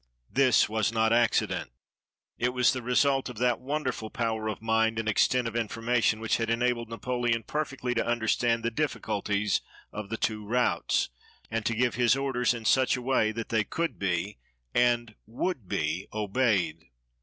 [0.31, 1.69] This was not accident.
[2.39, 6.37] It was the result of that wonderful power of mind and extent of information which
[6.37, 9.61] had enabled Napoleon perfectly to understand the difficulties
[9.91, 11.09] of the two routes,
[11.51, 14.39] and to give his orders in such a way that they could be
[14.73, 16.85] and would be obeyed.